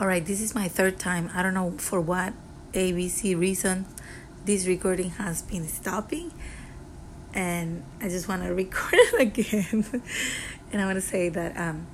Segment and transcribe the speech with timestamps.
[0.00, 1.28] All right, this is my third time.
[1.34, 2.32] I don't know for what
[2.72, 3.84] ABC reason
[4.46, 6.32] this recording has been stopping.
[7.34, 10.02] And I just want to record it again.
[10.72, 11.86] and I want to say that um,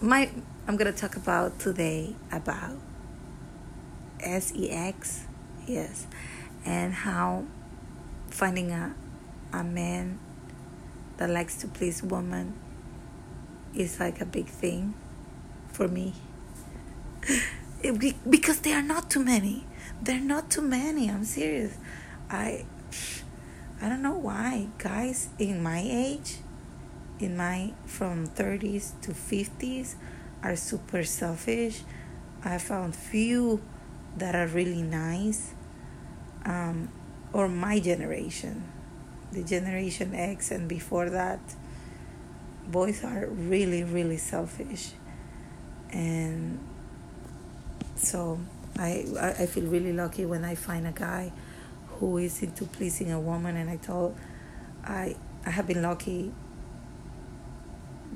[0.00, 0.30] my
[0.66, 2.78] I'm going to talk about today about
[4.18, 5.26] sex,
[5.66, 6.06] yes,
[6.64, 7.44] and how
[8.30, 8.94] finding a
[9.52, 10.18] a man
[11.18, 12.54] that likes to please woman
[13.74, 14.94] is like a big thing
[15.68, 16.14] for me
[18.28, 19.66] because there are not too many.
[20.02, 21.10] There are not too many.
[21.10, 21.76] I'm serious.
[22.30, 22.64] I
[23.80, 24.68] i don't know why.
[24.78, 26.38] Guys in my age
[27.18, 29.94] in my from 30s to 50s
[30.42, 31.82] are super selfish.
[32.44, 33.62] I found few
[34.16, 35.54] that are really nice.
[36.44, 36.90] Um,
[37.32, 38.62] or my generation.
[39.32, 41.40] The generation x and before that
[42.68, 44.92] boys are really really selfish.
[45.90, 46.58] And
[47.96, 48.38] so
[48.78, 51.32] I, I feel really lucky when I find a guy
[51.98, 54.16] who is into pleasing a woman and I told
[54.84, 56.32] I I have been lucky.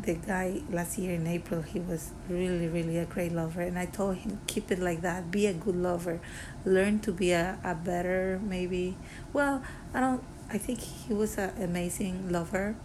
[0.02, 3.86] The guy last year in April he was really really a great lover and I
[3.86, 5.30] told him keep it like that.
[5.30, 6.20] Be a good lover.
[6.64, 8.96] Learn to be a, a better maybe.
[9.32, 9.62] Well
[9.94, 12.76] I don't I think he was an amazing lover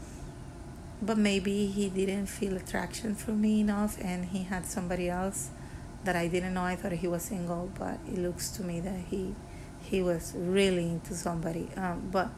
[1.02, 5.50] but maybe he didn't feel attraction for me enough and he had somebody else
[6.06, 6.64] that I didn't know.
[6.64, 9.36] I thought he was single, but it looks to me that he
[9.82, 11.70] he was really into somebody.
[11.76, 12.30] Um, but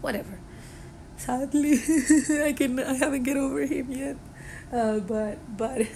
[0.00, 0.38] whatever.
[1.16, 1.80] Sadly,
[2.44, 4.16] I can I haven't get over him yet.
[4.72, 5.86] Uh, but but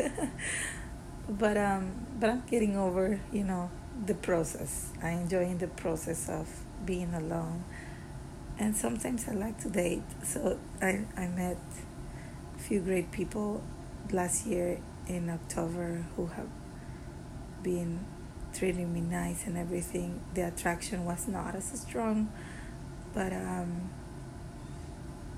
[1.28, 3.70] but um but I'm getting over you know
[4.06, 4.92] the process.
[5.02, 6.48] I'm enjoying the process of
[6.86, 7.64] being alone,
[8.58, 10.06] and sometimes I like to date.
[10.22, 11.58] So I I met
[12.56, 13.62] a few great people
[14.10, 16.48] last year in October who have
[17.62, 18.04] been
[18.52, 20.20] treating me nice and everything.
[20.34, 22.32] The attraction was not as strong,
[23.14, 23.90] but um,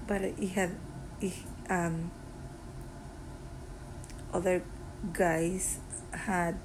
[0.06, 0.76] but it had
[1.20, 1.32] it,
[1.68, 2.10] um,
[4.32, 4.62] other
[5.12, 5.78] guys
[6.12, 6.56] had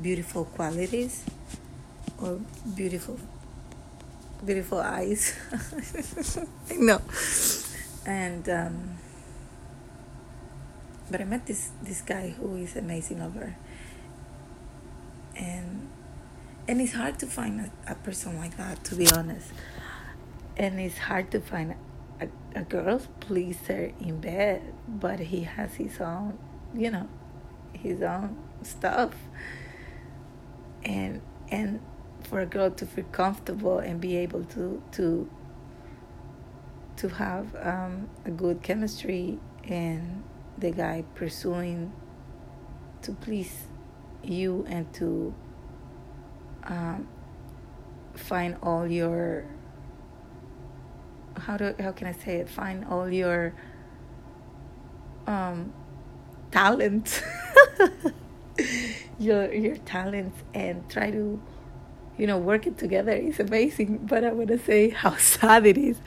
[0.00, 1.24] beautiful qualities
[2.20, 2.40] or
[2.74, 3.18] beautiful
[4.44, 5.34] beautiful eyes.
[6.76, 7.00] no,
[8.06, 8.98] and um,
[11.10, 13.56] but I met this this guy who is amazing lover
[15.38, 15.88] and
[16.66, 19.52] and it's hard to find a, a person like that to be honest.
[20.56, 21.76] And it's hard to find
[22.20, 26.38] a, a girl pleaser in bed but he has his own
[26.74, 27.08] you know
[27.72, 29.14] his own stuff.
[30.84, 31.80] And and
[32.24, 35.30] for a girl to feel comfortable and be able to to
[36.96, 40.24] to have um, a good chemistry and
[40.58, 41.92] the guy pursuing
[43.02, 43.66] to please
[44.22, 45.34] you and to
[46.64, 47.08] um,
[48.14, 49.44] find all your
[51.38, 52.48] how do how can I say it?
[52.48, 53.54] Find all your
[55.26, 55.72] um,
[56.50, 57.22] talent,
[59.18, 61.40] your your talents, and try to
[62.16, 63.12] you know work it together.
[63.12, 66.00] It's amazing, but I want to say how sad it is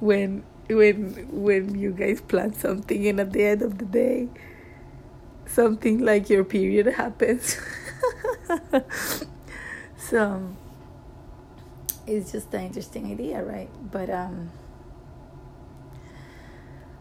[0.00, 4.28] when when when you guys plan something and at the end of the day
[5.46, 7.58] something like your period happens.
[9.96, 10.54] so
[12.06, 13.70] it's just an interesting idea, right?
[13.90, 14.50] But um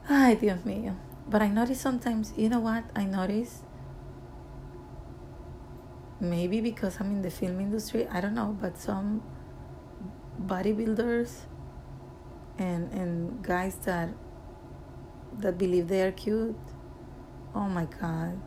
[0.10, 0.96] ay Dios mío.
[1.28, 2.84] But I notice sometimes, you know what?
[2.96, 3.64] I notice
[6.20, 9.24] maybe because I'm in the film industry, I don't know, but some
[10.40, 11.48] bodybuilders
[12.58, 14.10] and and guys that
[15.40, 16.56] that believe they are cute
[17.56, 18.40] oh my god.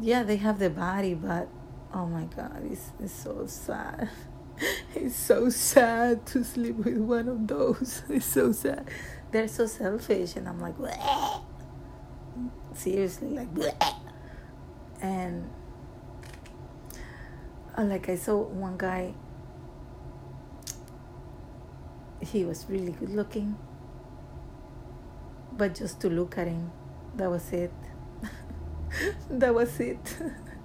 [0.00, 1.48] Yeah they have the body but
[1.92, 4.08] oh my god it's, it's so sad.
[4.94, 8.02] It's so sad to sleep with one of those.
[8.08, 8.88] It's so sad.
[9.32, 11.42] They're so selfish and i'm like Bleh!
[12.74, 13.94] seriously like Bleh!
[15.00, 15.48] and
[17.76, 19.14] uh, like i saw one guy.
[22.20, 23.56] He was really good looking
[25.56, 26.70] but just to look at him.
[27.16, 27.72] That was it.
[29.30, 30.16] that was it.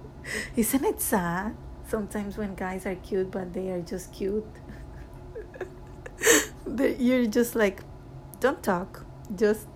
[0.56, 1.56] Isn't it sad?
[1.86, 4.46] Sometimes when guys are cute, but they are just cute.
[6.98, 7.80] You're just like,
[8.40, 9.04] don't talk.
[9.34, 9.68] Just,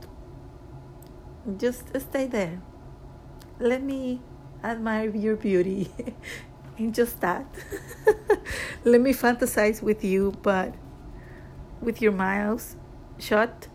[1.56, 2.61] just stay there.
[3.58, 4.20] Let me
[4.62, 5.91] admire your beauty,
[6.79, 7.47] and just that.
[8.85, 10.75] Let me fantasize with you, but
[11.81, 12.76] with your miles
[13.19, 13.69] shut.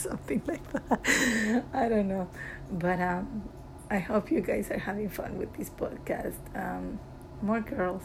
[0.00, 1.64] Something like that.
[1.72, 2.28] I don't know,
[2.70, 3.48] but um,
[3.90, 6.38] I hope you guys are having fun with this podcast.
[6.54, 6.98] Um,
[7.42, 8.04] more girls.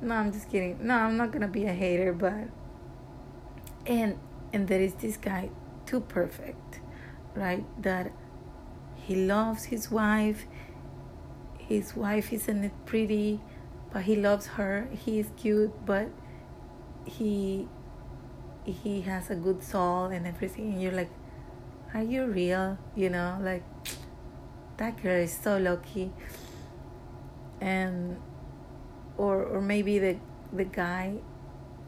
[0.00, 0.78] No, I'm just kidding.
[0.86, 2.48] No, I'm not gonna be a hater, but
[3.86, 4.18] and
[4.52, 5.50] and there is this guy
[5.86, 6.80] too perfect,
[7.34, 7.64] right?
[7.82, 8.12] That
[8.96, 10.46] he loves his wife.
[11.58, 13.40] His wife isn't pretty,
[13.92, 14.88] but he loves her.
[14.92, 16.08] He is cute, but
[17.04, 17.68] he
[18.64, 20.72] he has a good soul and everything.
[20.72, 21.10] And you're like,
[21.94, 22.78] are you real?
[22.94, 23.64] You know, like
[24.76, 26.12] that girl is so lucky.
[27.60, 28.16] And
[29.16, 30.16] or or maybe the
[30.52, 31.20] the guy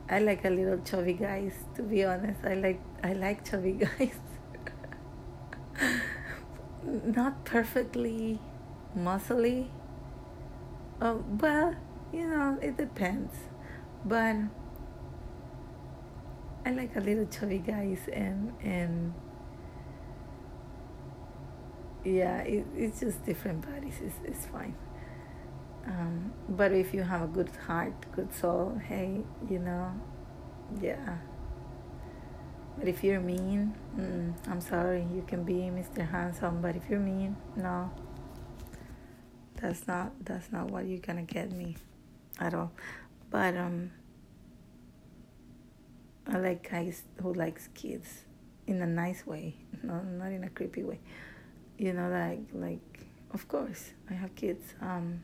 [0.08, 2.44] I like a little chubby guys to be honest.
[2.44, 4.18] I like I like chubby guys.
[6.84, 8.40] Not perfectly
[8.96, 9.68] muscly.
[11.00, 11.74] Oh well,
[12.12, 13.34] you know, it depends.
[14.04, 14.36] But
[16.66, 19.14] I like a little chubby guys and and
[22.04, 23.94] yeah, it, it's just different bodies.
[24.02, 24.74] It's, it's fine.
[25.86, 29.92] Um, but if you have a good heart, good soul, hey, you know,
[30.80, 31.18] yeah.
[32.78, 36.08] But if you're mean, mm, I'm sorry, you can be Mr.
[36.08, 37.90] Handsome, but if you're mean, no.
[39.60, 41.76] That's not that's not what you're gonna get me
[42.40, 42.72] at all.
[43.30, 43.92] But um
[46.26, 48.24] I like guys who likes kids
[48.66, 50.98] in a nice way, not not in a creepy way.
[51.82, 54.74] You know, like like of course I have kids.
[54.80, 55.20] Um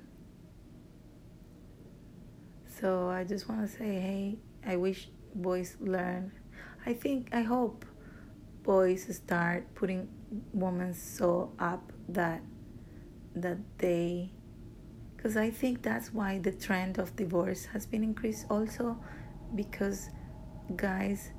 [2.66, 6.32] so I just want to say, hey, I wish boys learn.
[6.84, 7.84] I think, I hope
[8.64, 10.08] boys start putting
[10.52, 12.43] women so up that
[13.37, 14.32] that they
[15.16, 18.99] because I think that's why the trend of divorce has been increased also
[19.54, 20.11] because
[20.75, 21.31] guys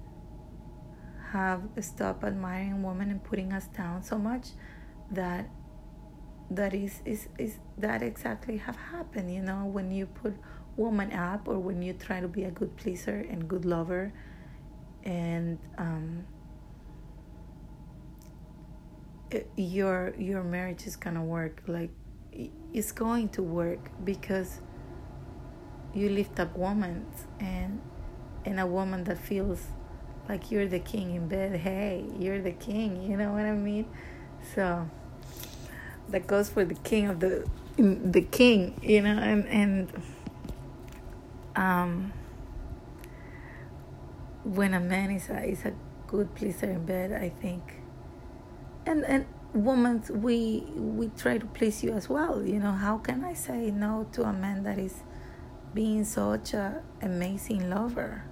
[1.33, 4.51] have stopped admiring women and putting us down so much
[5.11, 5.50] that
[6.51, 9.65] that is is is that exactly have happened you know?
[9.65, 10.33] When you put
[10.77, 14.13] woman up or when you try to be a good pleaser and good lover
[15.03, 16.25] and um,
[19.29, 21.91] it, your your marriage is gonna work like
[22.73, 24.62] it's going to work because
[25.94, 27.05] you lift up women
[27.39, 27.81] and
[28.45, 29.67] and a woman that feels
[30.27, 33.85] like you're the king in bed hey you're the king you know what i mean?
[34.55, 34.89] So
[36.11, 37.47] that goes for the king of the
[37.77, 40.03] the king you know and and
[41.56, 42.13] um,
[44.44, 45.73] when a man is a is a
[46.07, 47.81] good pleaser in bed, I think,
[48.85, 52.44] and and women we we try to please you as well.
[52.44, 55.03] You know, how can I say no to a man that is
[55.73, 58.23] being such a amazing lover?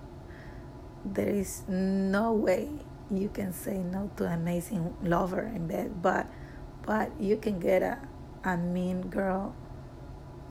[1.05, 2.69] There is no way
[3.09, 6.27] you can say no to an amazing lover in bed, but
[6.87, 7.99] but you can get a
[8.43, 9.53] a mean girl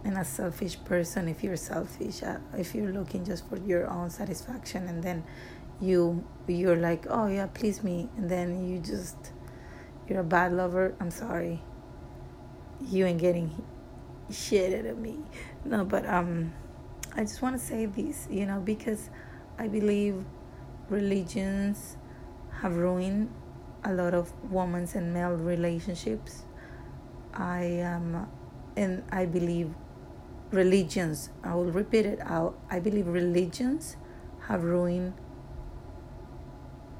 [0.04, 4.10] and a selfish person if you're selfish uh, if you're looking just for your own
[4.10, 4.86] satisfaction.
[4.86, 5.24] And then
[5.80, 8.08] you you're like oh yeah please me.
[8.16, 9.16] And then you just
[10.08, 10.94] you're a bad lover.
[11.00, 11.62] I'm sorry.
[12.80, 13.50] You ain't getting
[14.30, 15.18] shit out of me.
[15.64, 16.52] No but um
[17.16, 19.08] i just want to say this you know because
[19.58, 20.22] i believe
[20.90, 21.96] religions
[22.60, 23.30] have ruined
[23.86, 26.44] a lot of women's and male relationships
[27.32, 28.28] i am
[28.76, 29.74] and i believe
[30.50, 32.58] religions, I will repeat it out.
[32.70, 33.96] I believe religions
[34.48, 35.14] have ruined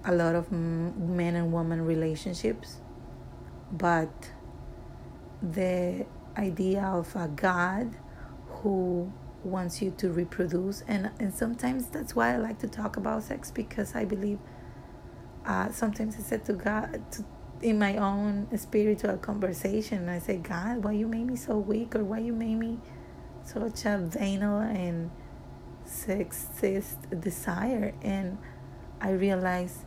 [0.04, 2.80] a lot of men and women relationships,
[3.72, 4.30] but
[5.42, 6.06] the
[6.36, 7.96] idea of a God
[8.48, 13.22] who wants you to reproduce, and, and sometimes that's why I like to talk about
[13.24, 14.38] sex because I believe
[15.46, 17.24] uh, sometimes I said to God, to,
[17.62, 22.04] in my own spiritual conversation, I say, God, why you made me so weak, or
[22.04, 22.78] why you made me
[23.44, 25.10] such a banal and
[25.86, 27.94] sexist desire?
[28.02, 28.38] And
[29.00, 29.80] i realized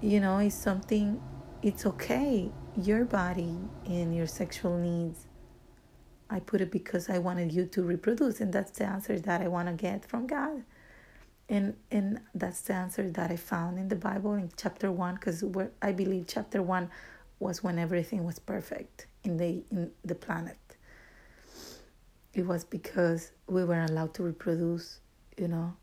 [0.00, 1.20] you know it's something
[1.62, 5.26] it's okay your body and your sexual needs
[6.30, 9.48] i put it because i wanted you to reproduce and that's the answer that i
[9.48, 10.62] want to get from god
[11.48, 15.42] and and that's the answer that i found in the bible in chapter 1 because
[15.42, 16.90] where i believe chapter 1
[17.38, 20.58] was when everything was perfect in the in the planet.
[22.34, 25.00] It was because we were allowed to reproduce,
[25.36, 25.74] you know,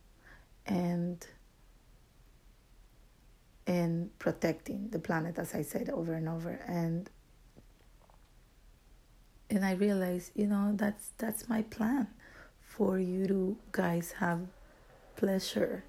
[0.66, 1.26] and
[3.68, 6.60] and protecting the planet as I said over and over.
[6.68, 7.10] And
[9.50, 12.08] and I realized, you know, that's that's my plan
[12.60, 14.42] for you to guys have
[15.16, 15.84] pleasure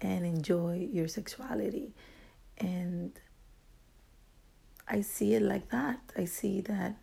[0.00, 1.92] and enjoy your sexuality
[2.58, 3.18] and
[4.88, 6.00] I see it like that.
[6.16, 6.96] I see that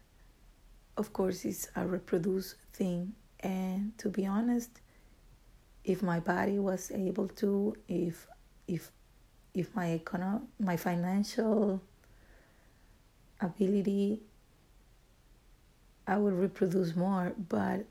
[0.98, 3.14] of course, it's a reproduce thing.
[3.40, 4.82] And to be honest,
[5.84, 8.28] if my body was able to, if
[8.68, 8.92] if
[9.54, 11.82] if my econo- my financial
[13.40, 14.22] ability,
[16.08, 17.34] I would reproduce more.
[17.38, 17.86] But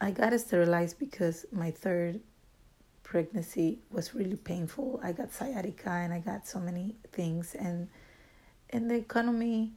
[0.00, 2.20] I got sterilized because my third
[3.02, 5.00] pregnancy was really painful.
[5.02, 7.88] I got sciatica and I got so many things and
[8.70, 9.72] and the economy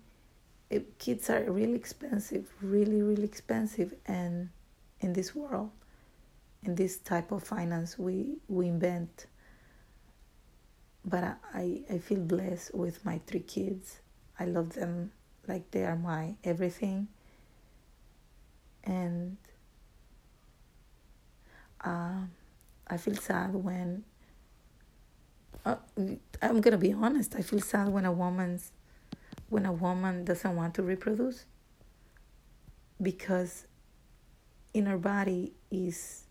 [0.69, 4.49] it, kids are really expensive, really really expensive and
[5.01, 5.71] in this world
[6.63, 9.25] in this type of finance we we invent
[11.03, 13.99] but I, I feel blessed with my three kids.
[14.39, 15.11] I love them
[15.47, 17.07] like they are my everything.
[18.83, 19.37] And
[21.83, 22.21] uh,
[22.87, 24.03] I feel sad when
[25.65, 25.75] uh,
[26.41, 27.35] I'm gonna be honest.
[27.35, 28.71] I feel sad when a woman's
[29.49, 31.45] when a woman doesn't want to reproduce
[33.01, 33.65] because
[34.73, 36.23] in her body is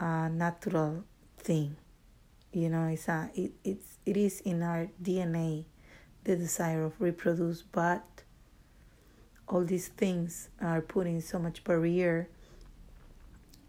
[0.00, 1.04] a natural
[1.38, 1.76] thing
[2.52, 5.64] you know it's a it, it's it is in our dna
[6.24, 8.22] the desire of reproduce but
[9.48, 12.28] all these things are putting so much barrier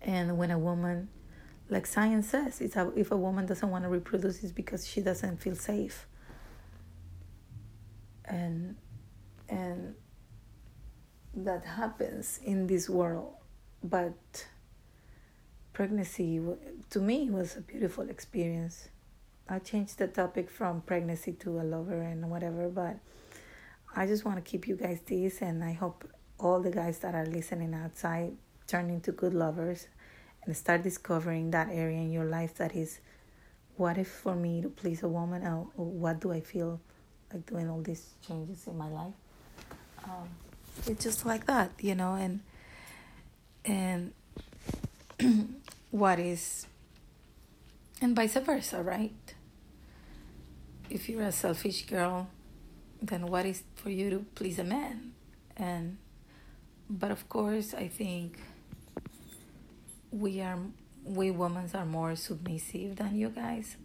[0.03, 1.09] and when a woman
[1.69, 5.01] like science says it's a, if a woman doesn't want to reproduce it's because she
[5.01, 6.07] doesn't feel safe
[8.25, 8.75] and
[9.49, 9.95] and
[11.35, 13.33] that happens in this world
[13.83, 14.45] but
[15.73, 16.39] pregnancy
[16.91, 18.89] to me was a beautiful experience.
[19.49, 22.97] I changed the topic from pregnancy to a lover and whatever, but
[23.95, 26.07] I just want to keep you guys this, and I hope
[26.39, 28.33] all the guys that are listening outside
[28.73, 29.87] turn into good lovers
[30.45, 32.99] and start discovering that area in your life that is
[33.77, 35.45] what if for me to please a woman?
[35.45, 36.81] Or, what do I feel
[37.31, 39.13] like doing all these changes in my life.
[40.05, 40.27] Um,
[40.87, 42.39] it's just like that, you know, and
[43.63, 44.13] and
[45.91, 46.65] what is
[48.01, 49.35] and vice versa right?
[50.89, 52.27] If you're a selfish girl
[53.03, 55.13] then what is for you to please a man?
[55.55, 55.97] And
[56.89, 58.37] but of course i think
[60.13, 60.59] we are
[61.03, 63.77] we women are more submissive than you guys.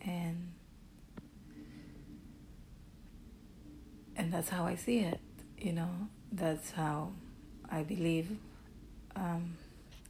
[0.00, 0.52] And
[4.16, 5.20] and that's how i see it
[5.58, 5.90] you know?
[6.32, 7.12] That's how
[7.70, 8.28] i believe
[9.16, 9.56] um,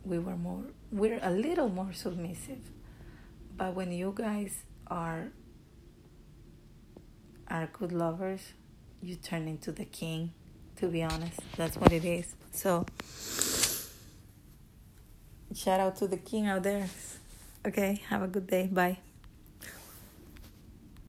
[0.05, 0.63] we were more
[0.93, 2.61] we're a little more submissive.
[3.57, 5.29] But when you guys are
[7.49, 8.53] are good lovers
[9.03, 10.33] you turn into the king
[10.77, 11.41] to be honest.
[11.57, 12.35] That's what it is.
[12.53, 12.87] So
[15.55, 16.89] shout out to the king out there.
[17.67, 18.67] Okay have a good day.
[18.67, 18.99] Bye